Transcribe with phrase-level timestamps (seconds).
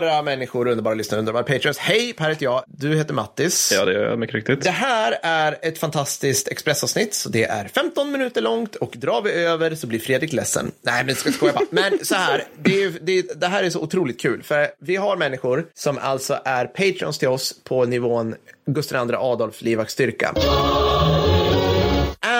[0.00, 1.78] Underbara människor, underbara lyssnare, underbara patreons.
[1.78, 2.64] Hej, här heter jag.
[2.66, 3.72] Du heter Mattis.
[3.74, 4.62] Ja, det är mycket riktigt.
[4.62, 9.32] Det här är ett fantastiskt Expressavsnitt, så det är 15 minuter långt och drar vi
[9.32, 10.72] över så blir Fredrik ledsen.
[10.82, 11.64] Nej, men ska skoja bara.
[11.70, 15.16] Men så här, det, är, det, det här är så otroligt kul, för vi har
[15.16, 18.34] människor som alltså är patreons till oss på nivån
[18.66, 20.34] Gustav II Adolf livvaktsstyrka.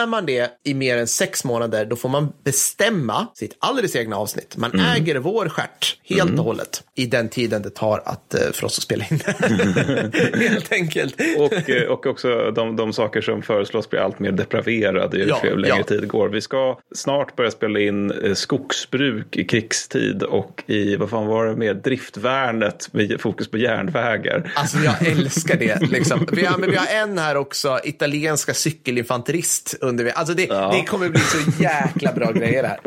[0.03, 4.17] Är man det i mer än sex månader, då får man bestämma sitt alldeles egna
[4.17, 4.57] avsnitt.
[4.57, 4.87] Man Mm.
[4.87, 8.79] äger vår stjärt helt och hållet i den tiden det tar att, eh, för oss
[8.79, 9.21] att spela in.
[10.49, 11.15] helt enkelt.
[11.39, 15.43] Och, eh, och också de, de saker som föreslås blir allt mer depraverade ju Ja,
[15.43, 15.83] längre ja.
[15.85, 16.29] tid går.
[16.29, 21.47] Vi ska snart börja spela in eh, skogsbruk i krigstid och i, vad fan var
[21.47, 24.53] det mer, driftvärnet med fokus på järnvägar.
[24.55, 25.81] Alltså jag älskar det.
[25.91, 26.27] Liksom.
[26.33, 29.75] Vi, har, vi har en här också, italienska cykelinfanterist.
[29.91, 30.71] Under, alltså det, Ja.
[30.75, 32.79] det kommer bli så jäkla bra grejer här.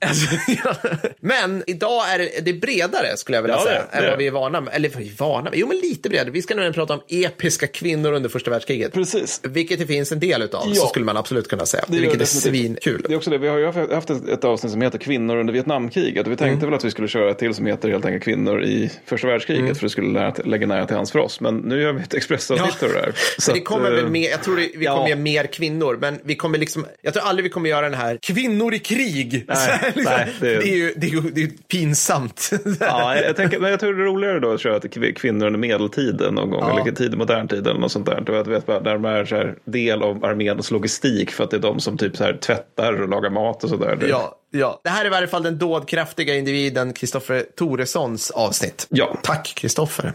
[0.00, 0.26] Alltså,
[0.64, 0.74] ja.
[1.20, 3.96] Men idag är det, det är bredare skulle jag vilja Ja, är säga det.
[3.96, 4.74] än Det är vad vi är vana med.
[4.74, 5.58] Eller vad är vi vana med?
[5.58, 6.30] Jo, men lite bredare.
[6.30, 8.92] Vi ska nu prata om episka kvinnor under första världskriget.
[8.92, 9.40] Precis.
[9.44, 10.74] Vilket det finns en del utav, Ja.
[10.74, 11.84] så skulle man absolut kunna säga.
[11.88, 13.04] Det vilket är svinkul.
[13.08, 15.52] Det är också det, vi har ju haft- ett, ett avsnitt som heter Kvinnor under
[15.52, 16.26] Vietnamkriget.
[16.26, 18.90] Vi tänkte väl att vi skulle köra ett till som heter helt enkelt Kvinnor i
[19.06, 19.76] första världskriget.
[19.78, 21.40] För det skulle lära, lägga nära till hands för oss.
[21.40, 22.86] Men nu gör vi ett expressavsnitt Ja.
[22.86, 23.12] av det här.
[23.38, 24.96] Så det att, kommer väl eh, mer, jag tror det, vi ja.
[24.96, 27.98] kommer göra mer kvinnor, men vi kommer liksom, jag tror aldrig vi kommer göra den
[27.98, 29.44] här kvinnor i krig.
[29.48, 30.68] Nej, här, liksom, nej, det- det...
[30.68, 32.50] är ju, det är ju det är pinsamt.
[32.80, 35.46] Ja, jag, tänker, men jag tror det är roligare då att köra till kv- kvinnor
[35.46, 36.80] under medeltiden någon gång, Ja.
[36.82, 38.20] eller tidig modern tid eller något sånt där.
[38.26, 41.50] Du vet, vet, bara, där de är så här, del av arméns logistik för att
[41.50, 43.98] det är de som typ så här tvättar och lagar mat och sådär.
[44.08, 44.80] ja, ja.
[44.84, 48.86] Det här är i varje fall den dådkraftiga individen Kristoffer Toressons avsnitt.
[48.90, 49.18] Ja.
[49.22, 50.12] Tack Kristoffer.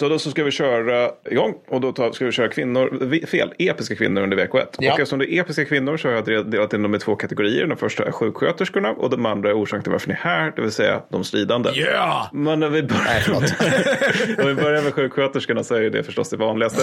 [0.00, 3.26] Så då så ska vi köra igång och då tar, ska vi köra kvinnor, vi-
[3.26, 4.66] fel, episka kvinnor under VK1.
[4.78, 4.92] Ja.
[4.92, 7.16] Och eftersom det är episka kvinnor så har jag del- delat in dem i två
[7.16, 7.66] kategorier.
[7.66, 10.62] Den första är sjuksköterskorna och den andra är orsaken till varför ni är här, det
[10.62, 11.70] vill säga de stridande.
[11.70, 12.26] Yeah!
[12.32, 16.82] Men när vi börjar, om vi börjar med sjuksköterskorna så är det förstås det vanligaste.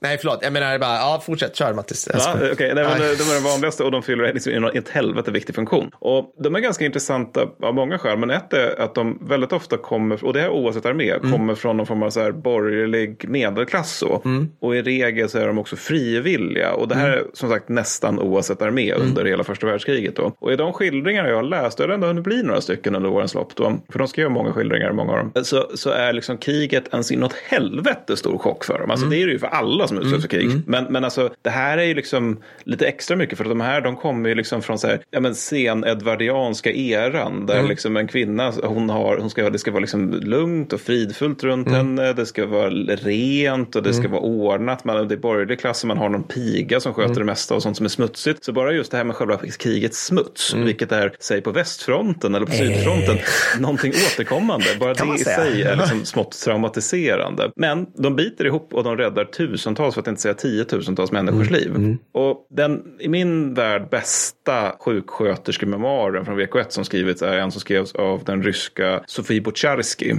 [0.00, 0.38] Nej, förlåt.
[0.42, 1.56] Jag menar bara, ja, fortsätt.
[1.56, 2.08] Kör Mattis.
[2.14, 3.16] Ja, okej, nej, men Nej.
[3.16, 5.90] de är de vanligaste och de fyller liksom en ett helvete viktig funktion.
[5.98, 9.76] Och de är ganska intressanta av många skäl, men ett är att de väldigt ofta
[9.76, 11.32] kommer, och det är oavsett armé, Mm.
[11.32, 13.96] kommer från någon form av så här borgerlig medelklass.
[13.96, 14.22] Så.
[14.24, 14.48] Mm.
[14.60, 16.72] Och i regel så är de också frivilliga.
[16.72, 19.02] Och det här är som sagt nästan oavsett armé Mm.
[19.08, 20.16] under hela första världskriget.
[20.16, 20.32] Då.
[20.38, 22.94] Och i de skildringar jag har läst, och det har ändå hunnit bli några stycken
[22.96, 26.12] under årens lopp, då, för de skrev många skildringar, många av dem, så, så är
[26.12, 28.90] liksom kriget en inåt helvete stor chock för dem.
[28.90, 29.16] Alltså Mm.
[29.18, 30.50] det är det ju för alla som utsätts för krig.
[30.66, 33.80] Men, men alltså det här är ju liksom lite extra mycket för att de här
[33.80, 38.06] de kommer ju liksom från så här, ja men sen edvardianska eran där liksom en
[38.08, 42.26] kvinna, hon har, hon ska, det ska vara liksom lugnt och fridfullt runt henne, det
[42.26, 45.98] ska vara rent och det ska vara ordnat, man, det är borgerlig klass och man
[45.98, 48.44] har någon piga som sköter det mesta och sånt som är smutsigt.
[48.44, 52.46] Så bara just det här med själva krigets smuts, vilket är, säg på västfronten eller
[52.46, 53.16] på sydfronten,
[53.58, 54.66] någonting återkommande.
[54.80, 57.50] Bara det i sig är liksom smått traumatiserande.
[57.56, 61.96] Men de biter ihop och de räddar tusentals, för att inte säga tiotusentals människors liv.
[62.12, 67.94] Och den i min värld bästa sjuksköterskememoaren från VK1 som skrivits är en som skrevs
[67.94, 70.14] av den ryska Sofie Bocharski.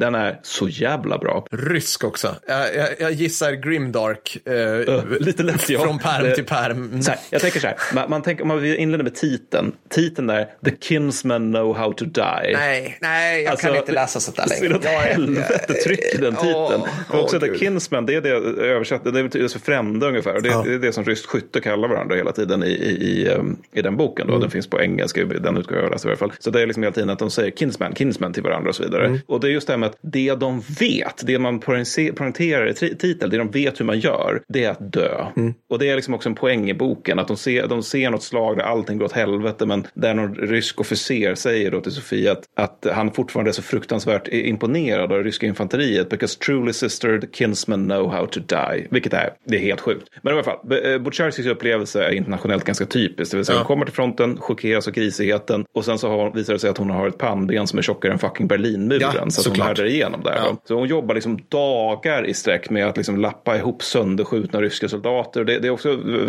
[0.00, 1.45] Den är så jävla bra.
[1.50, 2.36] Rysk också.
[2.46, 4.38] Jag, jag, jag gissar Grimdark.
[4.44, 5.80] Eh, Lite lätt ja.
[5.82, 7.02] Från perm Det- till perm.
[7.02, 9.72] Så här, jag tänker så här, man, man tänker, om man inleder med titeln.
[9.90, 12.22] Titeln är The Kinsmen Know How To Die.
[12.52, 14.88] Nej, nej, jag Alltså, kan inte läsa sånt där Så längre.
[14.88, 16.54] är- helvete tryck i den titeln.
[16.82, 17.58] Åh, för också åh, det Gud.
[17.58, 18.30] Kinsman, det är det
[18.64, 20.34] översatt, det betyder för frände ungefär.
[20.34, 23.28] Och det, det är det som ryskt skytte kallar varandra hela tiden i, i, i,
[23.28, 24.26] um, i den boken.
[24.26, 24.32] Då.
[24.32, 24.40] Mm.
[24.40, 26.32] Den finns på engelska, den utgår jag läsa i alla fall.
[26.38, 28.82] Så det är liksom hela tiden att de säger Kinsman, Kinsman till varandra och så
[28.82, 29.06] vidare.
[29.06, 29.18] Mm.
[29.26, 32.66] Och det är just det här med att det de vet, det man poängse- poängterar
[32.68, 35.26] i titeln, det de vet hur man gör, det är att dö.
[35.36, 35.54] Mm.
[35.70, 38.22] Och det är liksom också en poäng i boken, att de ser, de ser något
[38.22, 42.32] slag där allting går åt helvete, men där någon rysk officer säger då till Sofia
[42.32, 47.18] att, att han fortfarande är så fruktansvärt imponerad av det ryska infanteriet, because truly sister
[47.18, 48.86] the kinsmen know how to die.
[48.90, 50.08] Vilket är, det är helt sjukt.
[50.22, 53.30] Men i alla fall, eh, Butcherskis upplevelse är internationellt ganska typiskt.
[53.30, 53.60] Det vill säga, Ja.
[53.60, 56.78] hon kommer till fronten, chockeras av grisigheten och sen så har, visar det sig att
[56.78, 59.10] hon har ett pannben som är tjockare än fucking Berlinmuren.
[59.14, 60.34] Ja, så att hon härdar igenom där.
[60.36, 60.56] Ja.
[60.68, 65.44] Så hon jobbar liksom dagar i sträck med att liksom lappa ihop sönderskjutna ryska soldater.
[65.44, 65.88] Det, det är också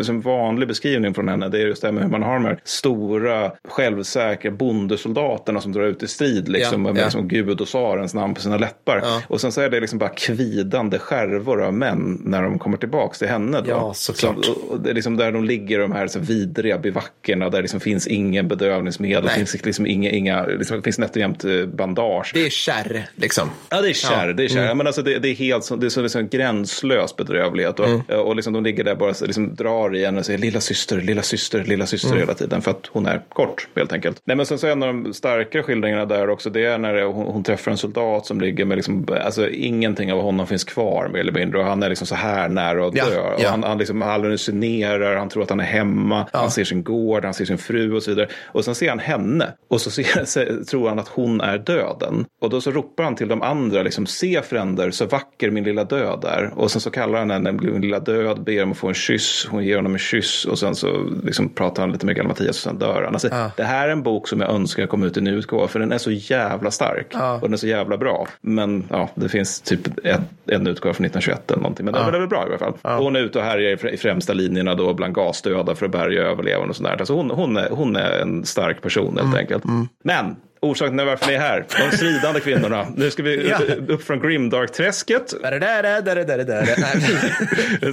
[0.10, 1.50] en vanlig beskrivning från henne.
[1.50, 5.72] Det är just det här med hur man har de här stora, självsäkra bondesoldaterna som
[5.72, 7.06] drar ut i strid liksom, Ja, med ja.
[7.06, 9.02] liksom Gud och tsarens namn på sina läppar.
[9.04, 9.22] Ja.
[9.28, 13.20] Och sen så är det liksom bara kvidande skärvor av män när de kommer tillbaks
[13.20, 13.62] till henne.
[13.62, 13.70] Då.
[13.70, 14.46] Ja, såklart.
[14.46, 17.62] Så, och det är liksom där de ligger de här så vidriga bivackerna där det
[17.62, 19.24] liksom finns ingen bedövningsmedel.
[19.26, 19.36] Nej.
[19.36, 22.32] finns liksom inga, inga liksom, det finns nätt och jämnt eh, bandage.
[22.34, 23.50] Det är kärr, liksom.
[23.70, 24.34] Ja, det är kärr.
[24.34, 24.74] Det är kärr.
[24.78, 27.80] Men alltså det, det är helt det är så liksom gränslös bedrövlighet.
[27.80, 28.02] Och, mm.
[28.20, 31.22] och liksom de ligger där bara liksom drar i henne och säger lilla syster, lilla
[31.22, 32.20] syster, lilla syster mm.
[32.20, 32.62] hela tiden.
[32.62, 34.22] För att hon är kort helt enkelt.
[34.26, 37.04] Nej men sen så är en av de starkare skildringarna där också det är när
[37.04, 41.10] hon, hon träffar en soldat som ligger med liksom, alltså ingenting av honom finns kvar
[41.14, 41.60] mer eller mindre.
[41.60, 43.00] Och han är liksom så här nära att dö.
[43.00, 43.34] Ja, ja.
[43.36, 46.40] Och han, han liksom hallucinerar, han tror att han är hemma, ja.
[46.40, 48.28] han ser sin gård, han ser sin fru och så vidare.
[48.46, 52.26] Och sen ser han henne och så ser, tror han att hon är döden.
[52.42, 55.84] Och då så ropar han till de andra, liksom, se fränder, så vacker min lilla
[55.84, 56.54] död är.
[56.56, 59.48] Och sen så kallar han henne min lilla död, ber om att få en kyss,
[59.50, 62.56] hon ger honom en kyss och sen så liksom pratar han lite med Mattias och
[62.56, 63.14] sen dör han.
[63.14, 63.52] Alltså, ja.
[63.58, 65.92] Det här är en bok som jag önskar kom ut i nu utgåva för den
[65.92, 67.34] är så jävla stark ja.
[67.34, 68.28] och den är så jävla bra.
[68.42, 71.86] Men ja, det finns typ ett, en utgåva från 1921 eller någonting.
[71.86, 72.06] Men ja.
[72.06, 72.74] den är väl bra i alla fall.
[72.82, 72.98] Ja.
[72.98, 76.22] Och hon är ute och härjar i främsta linjerna då bland gasdöda för att bärga
[76.22, 76.96] överlevande och sådär.
[77.00, 79.40] Alltså hon, hon, är, hon är en stark person helt mm.
[79.40, 79.66] enkelt.
[79.66, 79.88] Mm.
[80.04, 80.36] Men
[80.70, 81.66] orsaken till varför ni är här.
[81.92, 82.88] De stridande kvinnorna.
[82.96, 83.58] Nu ska vi ja.
[83.88, 85.34] upp från Grimdark-träsket.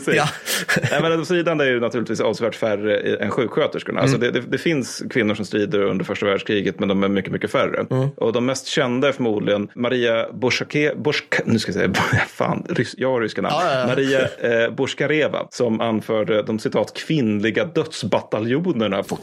[0.16, 0.28] ja.
[1.16, 4.00] de stridande är ju naturligtvis avsevärt färre än sjuksköterskorna.
[4.00, 4.26] Alltså, mm.
[4.26, 7.32] Alltså det, det, det, finns kvinnor som strider under första världskriget men de är mycket,
[7.32, 7.86] mycket färre.
[7.90, 8.08] Mm.
[8.16, 12.94] Och de mest kända är förmodligen Maria Borskake, Borsk, nu ska jag säga, fan, rys,
[12.98, 13.54] jag har ryska namn.
[13.56, 13.86] Ah, ja.
[13.86, 19.16] Maria eh, Borskareva som anförde de citat kvinnliga dödsbataljonerna på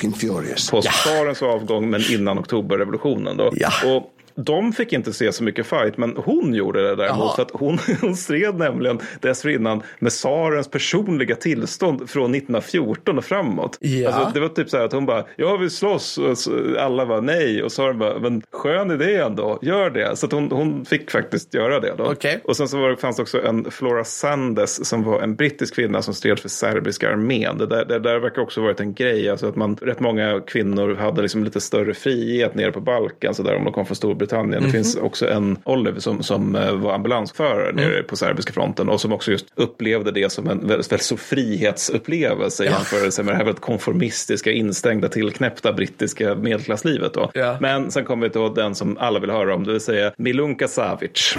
[0.81, 3.37] tsarens avgång men innan oktoberrevolutionen.
[3.41, 3.51] Då.
[3.55, 3.69] Ja.
[3.85, 7.35] Och de fick inte se så mycket fight, men hon gjorde det däremot.
[7.35, 13.77] För att hon, hon stred nämligen dessförinnan med tsarens personliga tillstånd från 1914 och framåt.
[13.79, 14.11] Ja.
[14.11, 16.17] Alltså, det var typ så här att hon bara, jag vill slåss.
[16.17, 16.35] Och
[16.79, 17.63] alla var nej.
[17.63, 20.15] Och tsaren bara, men skön idé ändå, gör det.
[20.15, 21.93] Så att hon, hon fick faktiskt göra det.
[21.97, 22.11] Då.
[22.11, 22.37] Okay.
[22.43, 26.01] Och sen så var, fanns det också en Flora Sandes som var en brittisk kvinna
[26.01, 27.57] som stred för serbiska armén.
[27.57, 29.29] Det där, det där verkar också varit en grej.
[29.29, 33.33] Alltså att man, rätt många kvinnor hade liksom lite större frihet nere på Balkan.
[33.33, 34.53] Så där om de kom från Storbritannien Storbritannien.
[34.53, 34.65] Mm -hmm.
[34.65, 37.75] Det finns också en Olive som, som eh, var ambulansförare mm.
[37.75, 41.17] nere på serbiska fronten och som också just upplevde det som en väldigt, väldigt stor
[41.17, 42.71] frihetsupplevelse ja.
[42.71, 47.13] jämförelse med det här väldigt konformistiska, instängda, tillknäppta brittiska medelklasslivet.
[47.13, 47.31] Då.
[47.33, 47.57] Ja.
[47.59, 50.67] Men sen kommer vi till den som alla vill höra om, det vill säga Milunka
[50.67, 51.35] Savic.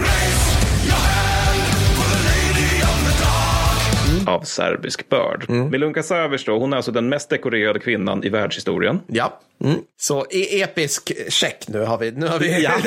[4.26, 5.44] Av serbisk börd.
[5.48, 5.70] Mm.
[5.70, 9.00] Milunka Savic då, hon är alltså den mest dekorerade kvinnan i världshistorien.
[9.06, 9.40] Ja.
[9.64, 9.78] Mm.
[9.96, 12.10] Så e episk check nu har vi.
[12.10, 12.70] Nu har vi ja,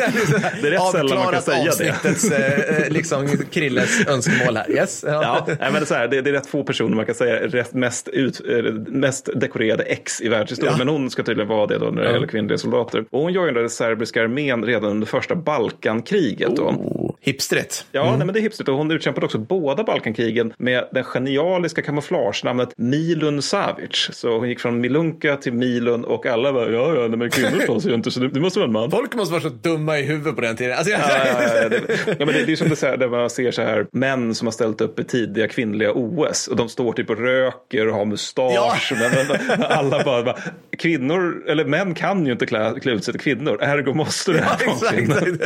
[0.62, 2.86] det är rätt sällan man kan säga avsnittets, det.
[2.86, 4.72] Eh, liksom Krilles önskemål här.
[4.72, 5.04] Yes.
[5.08, 5.46] Ja.
[5.48, 7.66] ja, men det, är så här, det, det, är rätt få personer man kan säga
[7.72, 10.74] mest, ut, eh, mest dekorerade ex i världshistorien.
[10.74, 10.78] Ja.
[10.78, 13.06] Men hon ska tydligen vara det då när det gäller kvinnliga soldater.
[13.12, 16.56] Och hon joinade serbiska armén redan under första Balkankriget.
[16.56, 16.64] Då.
[16.64, 17.86] Oh, hipstrigt.
[17.92, 18.18] Ja, mm.
[18.18, 18.70] nej, men det är hipstrigt.
[18.70, 24.10] Och hon utkämpade också båda Balkankrigen med den genialiska kamouflagenamnet Milun Savic.
[24.12, 27.80] Så hon gick från Milunka till Milun och alla var ja, ja, men kvinnor tar
[27.80, 28.92] sig ju inte så det måste vara en man.
[28.92, 30.78] Folk måste vara så dumma i huvudet på den tiden.
[30.78, 33.30] Alltså, ja, ja, ja, det, ja, men det, det är som det, här, där man
[33.30, 36.94] ser så här män som har ställt upp i tidiga kvinnliga OS och de står
[36.94, 38.92] typ och röker och har mustasch.
[38.92, 38.98] Ja.
[39.00, 40.38] Men, men, alla bara, bara,
[40.78, 44.42] kvinnor, eller män kan ju inte klä, klä ut sig till kvinnor, ergo måste det
[44.42, 45.38] här ja, vara kvinnor.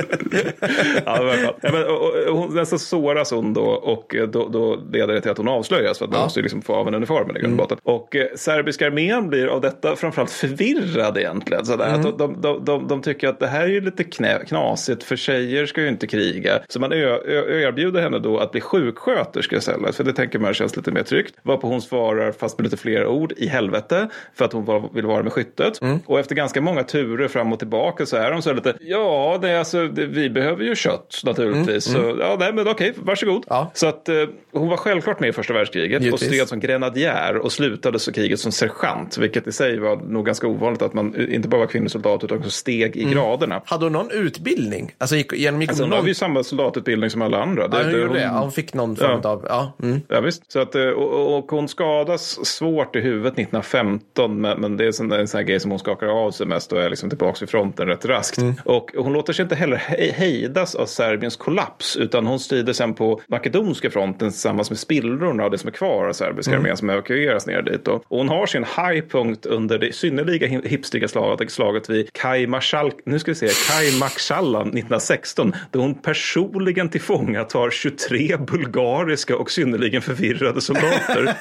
[1.61, 5.31] ja, men, och, och, hon, så såras hon då och då, då leder det till
[5.31, 7.57] att hon avslöjas för att man måste liksom få av en uniformen i grund och
[7.57, 7.77] botten.
[7.83, 11.65] Och eh, serbiska armén blir av detta framförallt förvirrad egentligen.
[11.65, 11.87] Sådär.
[11.87, 11.99] Mm.
[11.99, 15.15] Att de, de, de, de, tycker att det här är ju lite knä, knasigt för
[15.15, 16.59] tjejer ska ju inte kriga.
[16.67, 19.95] Så man ö, ö, erbjuder henne då att bli sjuksköterska istället.
[19.95, 21.35] För det tänker man känns lite mer tryggt.
[21.43, 24.09] Varpå hon svarar fast med lite fler ord i helvete.
[24.33, 25.81] För att hon var, vill vara med skyttet.
[25.81, 25.99] Mm.
[26.05, 29.59] Och efter ganska många turer fram och tillbaka så är de så lite ja det,
[29.59, 31.48] alltså, det, vi behöver ju kött naturligtvis.
[31.53, 31.81] Mm.
[31.81, 33.43] Så ja nej men okej varsågod.
[33.47, 33.71] Ja.
[33.73, 34.15] Så att eh,
[34.51, 36.01] hon var självklart med i första världskriget.
[36.01, 36.13] Givetvis.
[36.13, 39.17] Och stred som grenadjär och slutade så kriget som sergeant.
[39.17, 42.49] Vilket i sig var nog ganska ovanligt att man inte bara var kvinnosoldat utan också
[42.51, 43.13] steg i mm.
[43.13, 43.61] graderna.
[43.65, 44.95] Hade hon någon utbildning?
[44.97, 45.97] Alltså gick, genomgick alltså, hon någon...
[45.97, 47.67] hade ju samma soldatutbildning som alla andra.
[47.67, 48.13] Det, ja, hon, det, hon...
[48.13, 48.21] Det.
[48.21, 49.29] Ja, hon fick någon form ja.
[49.29, 49.45] av...
[49.49, 50.01] Ja, mm.
[50.07, 50.51] ja visst.
[50.51, 55.01] Så att, eh, och, och, hon skadas svårt i huvudet 1915 men, men det är
[55.01, 57.37] en, en sån här grej som hon skakar av sig mest och är liksom tillbaka
[57.39, 58.37] vid fronten rätt raskt.
[58.37, 58.53] Mm.
[58.65, 59.77] Och hon låter sig inte heller
[60.13, 65.51] hejdas av Serbiens kollaps utan hon strider sen på makedonska fronten tillsammans med spillrorna av
[65.51, 66.61] det som är kvar av serbiska mm.
[66.61, 67.85] armén som evakueras ner dit.
[67.85, 68.03] Då.
[68.07, 72.91] Och hon har sin high punkt under det synnerliga hipstriga slaget, slaget vid Kai Marshal,
[73.05, 80.01] nu ska vi se, Kai Makshallan 1916 då hon personligen tillfångatar 23 bulgariska och synnerligen
[80.01, 81.35] förvirrade soldater.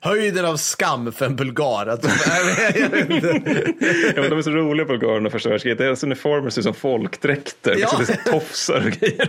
[0.00, 1.86] Höjden av skam för en bulgar.
[1.94, 2.04] Att...
[2.04, 2.10] ja,
[4.20, 5.78] men de är så roliga bulgarerna första världskriget.
[5.78, 7.76] Deras uniformer ser ut som folkdräkter.
[7.92, 9.28] Ja, det är tofsar och grejer.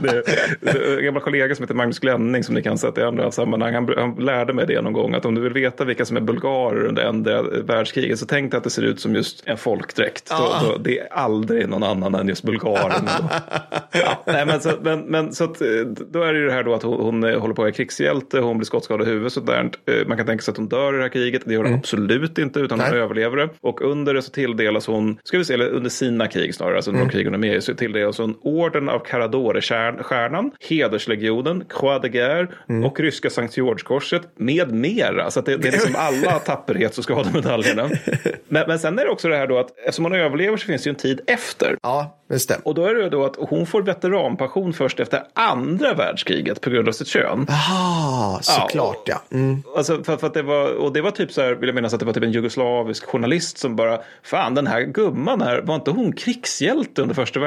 [0.02, 3.74] det, en gammal kollega som heter Magnus Glenning som ni kan sätta i andra sammanhang.
[3.74, 6.20] Han, han lärde mig det någon gång att om du vill veta vilka som är
[6.20, 10.26] bulgarer under andra världskriget så tänk dig att det ser ut som just en folkdräkt.
[10.30, 10.60] Ja.
[10.62, 13.08] Då, då, det är aldrig någon annan än just bulgaren.
[13.92, 15.68] ja, nej, men så, men, men, så att, eh,
[16.10, 17.72] då är det ju det här då att hon, hon eh, håller på att vara
[17.72, 19.32] krigshjälte, hon blir skottskadad i huvudet.
[19.32, 19.70] Sådär.
[19.86, 21.42] Eh, Man kan tänka sig att hon dör i det här kriget.
[21.44, 23.00] Det gör hon absolut inte utan hon Nej.
[23.00, 23.48] överlever det.
[23.60, 26.90] Och under det så tilldelas hon, ska vi se, eller under sina krig snarare, alltså
[26.90, 32.48] under de krig hon är med tilldelas hon orden av Caradore-stjärnan, Hederslegionen, Croix de Guerre
[32.84, 35.30] och ryska Sankt George-korset med mera.
[35.30, 37.90] Så det, det är liksom alla tapperhets och skademedaljerna.
[38.48, 40.82] Men, men sen är det också det här då att eftersom hon överlever så finns
[40.82, 41.76] det ju en tid efter.
[41.82, 42.58] Ja, just det.
[42.62, 46.88] Och då är det då att hon får veteranpension först efter andra världskriget på grund
[46.88, 47.46] av sitt kön.
[47.48, 49.22] Ah, såklart ja.
[49.32, 49.62] Mm.
[49.76, 51.94] Alltså för, för att det var, och det var typ så här, vill jag minnas
[51.94, 55.74] att det var typ en jugoslavisk journalist som bara, fan den här gumman här, var
[55.74, 57.45] inte hon krigshjälte under första världskriget?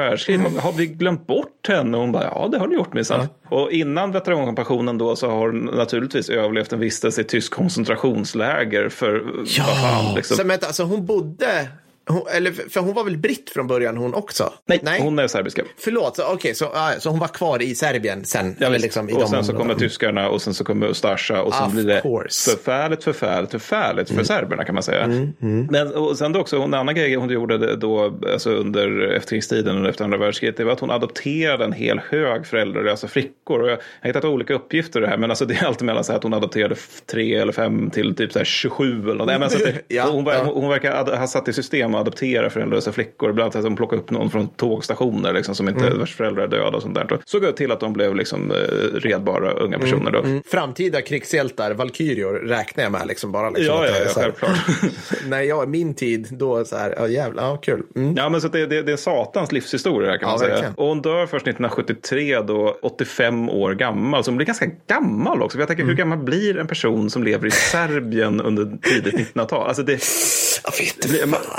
[0.60, 1.96] Har vi glömt bort henne?
[1.96, 3.28] Och hon bara, ja det har ni gjort minsann.
[3.48, 9.24] Och innan veteranpensionen då så har hon naturligtvis överlevt en vistelse i tysk koncentrationsläger för
[9.46, 10.36] Ja, vad fan liksom.
[10.36, 11.68] så, men, alltså, hon bodde...
[12.08, 14.52] Hon, eller, för hon var väl britt från början hon också?
[14.82, 15.62] Nej, hon är serbiska.
[15.78, 18.56] Förlåt, så, okej, så, ah, så hon var kvar i Serbien sen?
[18.58, 21.72] Ja, liksom, och sen så kommer tyskarna och sen så kommer Ustasja och sen Of
[21.72, 22.50] blir det course.
[22.50, 25.04] förfärligt, förfärligt, förfärligt för serberna kan man säga.
[25.04, 29.82] Mm, Men och sen då också en annan grej hon gjorde då alltså under efterkrigstiden
[29.82, 33.60] och efter andra världskriget det var att hon adopterade en hel hög föräldralösa flickor.
[33.62, 36.04] Och jag har hittat olika uppgifter i det här men alltså det är alltid mellan
[36.04, 36.74] så här att hon adopterade
[37.10, 39.26] tre eller fem till typ så här 27 eller något.
[39.26, 40.42] Nej, men alltså att det, Ja, hon, ja.
[40.54, 43.32] hon, verkar ha satt i system att adoptera föräldralösa flickor.
[43.32, 45.98] Bland annat att hon plockade upp någon från tågstationer liksom, som inte, Mm.
[45.98, 47.18] vars föräldrar är döda och sånt där.
[47.24, 48.56] Så det till att de blev liksom, eh,
[48.98, 50.10] redbara unga Mm, personer.
[50.10, 50.22] Då.
[50.50, 53.50] Framtida krigshjältar, valkyrior, räknar jag med liksom bara.
[53.50, 54.50] Liksom, Ja, ja, är ja, här- självklart.
[55.28, 57.82] När jag, min tid, då så här, ja jävlar, ja kul.
[57.96, 58.14] Mm.
[58.16, 60.50] Ja, men så det, det, det är satans livshistoria kan Ja, man säga.
[60.50, 60.74] verkligen.
[60.74, 64.24] Och hon dör först 1973 då, 85 år gammal.
[64.24, 65.56] Så hon blir ganska gammal också.
[65.56, 65.90] För jag tänker, Mm.
[65.96, 69.66] hur gammal blir en person som lever i Serbien under tidigt 1900-tal?
[69.68, 70.00] Alltså det,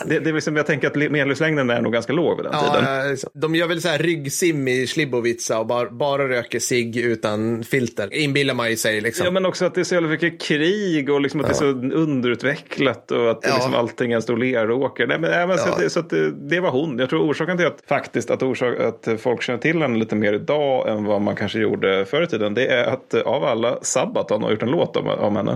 [0.08, 0.20] det.
[0.24, 2.86] Det, är liksom, jag tänker att medellivslängden är nog ganska låg vid den tiden.
[2.86, 3.30] Ja, liksom.
[3.34, 8.14] de gör väl så här ryggsim i Slibovica och bara, bara röker sig utan filter.
[8.14, 9.26] Inbillar man ju sig liksom.
[9.26, 11.56] Ja, men också att det är så jävla mycket krig och liksom att det är
[11.56, 13.54] så underutvecklat och att Ja.
[13.54, 15.08] liksom allting är en stor leråker.
[15.08, 15.72] Nej, men, nej, men så Ja.
[15.74, 17.00] att det, så att det, det var hon.
[17.00, 20.34] Jag tror orsaken till att faktiskt att, orsak, att folk känner till henne lite mer
[20.34, 22.54] idag än vad man kanske gjorde förr i tiden.
[22.54, 25.56] Det är att eh, av alla Sabaton har gjort en låt om, om henne.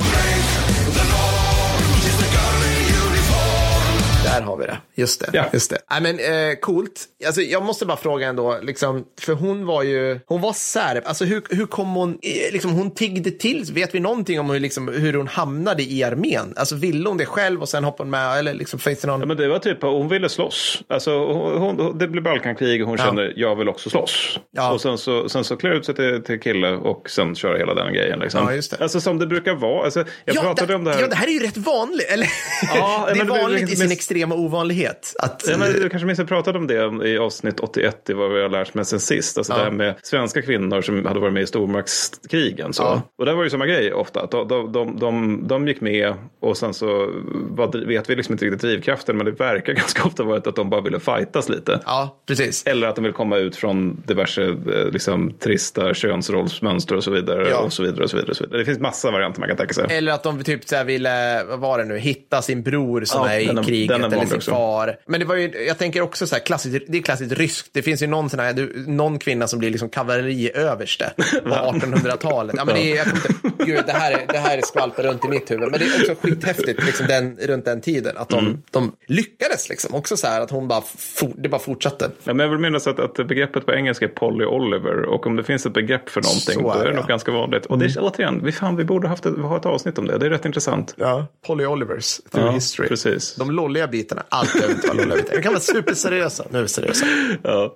[4.36, 4.78] Där har vi det.
[4.96, 5.30] Just det.
[5.34, 5.46] Ja.
[5.54, 5.78] Just det.
[5.92, 7.04] Nej, men eh, coolt.
[7.26, 11.04] Alltså, jag måste bara fråga ändå, liksom, för hon var ju, hon var serb.
[11.06, 14.60] Alltså hur, hur kom hon, eh, liksom hon tiggde till, vet vi någonting om hur,
[14.60, 16.54] liksom, hur hon hamnade i armén?
[16.58, 19.20] Alltså ville hon det själv och sen hoppade hon med, eller liksom finns det någon?
[19.20, 20.82] Ja, men det var typ hon ville slåss.
[20.88, 23.06] Alltså, hon, hon, det blev Balkankrig och hon Ja.
[23.06, 24.40] kände jag vill också slåss.
[24.52, 24.72] Ja.
[24.74, 27.74] Och sen så, sen så klär ut sig till, till kille och sen köra hela
[27.74, 28.20] den grejen.
[28.20, 28.42] Liksom.
[28.44, 28.78] Ja, just det.
[28.84, 29.84] Alltså som det brukar vara.
[29.86, 31.02] Alltså, jag pratade det, om det här.
[31.02, 32.10] ja, det här är ju rätt vanligt.
[32.10, 32.28] Eller?
[32.76, 35.14] Ja, det är men det vanligt i sin extrema ovanlighet.
[35.20, 38.14] Att, Ja, men du kanske minns att jag pratade om det i avsnitt 81 i
[38.14, 39.38] vad vi har lärt mig sen sist.
[39.38, 39.58] Alltså Ja.
[39.58, 42.74] det här med svenska kvinnor som hade varit med i stormaktskrigen.
[42.74, 42.84] Så.
[42.84, 43.02] Ja.
[43.18, 44.22] Och det var ju samma grej ofta.
[44.22, 47.10] Att de, de, de, de, de gick med och sen så
[47.50, 49.18] var, vet vi liksom inte riktigt drivkraften.
[49.18, 51.80] Men det verkar ganska ofta varit att de bara ville fightas lite.
[51.86, 52.64] ja, precis.
[52.66, 54.56] Eller att de vill komma ut från diverse eh,
[54.92, 57.50] liksom, trista könsrollsmönster och så vidare.
[57.50, 57.58] Ja.
[57.58, 58.32] Och så vidare och så vidare.
[58.32, 58.60] Och så vidare.
[58.60, 59.86] Det finns massa varianter man kan tänka sig.
[59.90, 63.22] Eller att de typ så här ville, vad var det nu, hitta sin bror som
[63.26, 64.52] Ja, är i den kriget den är eller sin också.
[64.52, 64.98] far.
[65.08, 67.70] Men det var ju, jag tänker också så här, klassiskt, det är klassiskt ryskt.
[67.72, 71.12] Det finns ju någon sån här, du, någon kvinna som blir liksom kavalleriöverste
[71.44, 72.56] på 1800-talet.
[72.58, 73.30] Ja, men det, är, jag inte,
[73.66, 75.72] gud, det här, är- det här är skvalpar runt i mitt huvud.
[75.72, 78.18] Men det är också skithäftigt liksom den, runt den tiden.
[78.18, 78.58] Att de, Mm.
[78.72, 79.96] de lyckades liksom.
[79.96, 82.12] Också så här att hon bara, for, det bara fortsatte.
[82.24, 85.02] Ja, men jag vill minnas att, att begreppet på engelska är Polly Oliver.
[85.06, 87.04] Och om det finns ett begrepp för någonting Så då är är det det, nog
[87.04, 87.08] ja.
[87.08, 87.66] ganska vanligt.
[87.66, 90.18] Och det är återigen, vi, fan, vi borde haft ett, ha ett avsnitt om det.
[90.18, 90.94] Det är rätt intressant.
[90.98, 91.26] Ja.
[91.48, 92.88] Polly Olivers, through Ja, history.
[92.88, 93.36] precis.
[93.36, 95.36] De lolliga bitarna, allt behöver inte vara lolliga bitar.
[95.36, 96.46] De kan vara superseriösa.
[96.52, 97.06] Nu är vi seriösa.
[97.44, 97.76] Ja.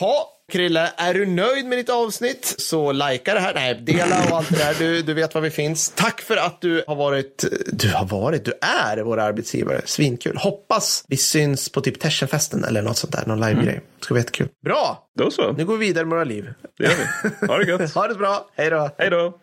[0.00, 3.54] Ha, Krille, är du nöjd med ditt avsnitt så likea det här.
[3.54, 4.74] Nej, dela och allt det där.
[4.78, 5.90] Du, du vet var vi finns.
[5.96, 9.80] Tack för att du har varit, du har varit, du är vår arbetsgivare.
[9.84, 10.36] Svinkul.
[10.36, 13.80] Hoppas vi syns på typ Tersenfesten eller något sånt där, någon live-grej.
[13.98, 14.48] Det ska bli jättekul.
[14.64, 16.44] Bra, Då så, nu går vi vidare med våra liv.
[16.78, 16.92] det gör
[17.40, 17.46] vi.
[17.46, 17.80] Ha det gött.
[17.94, 18.90] Ha det så bra, hej då.
[18.98, 19.38] Hej då.